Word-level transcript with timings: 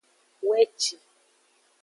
Weci. 0.47 0.95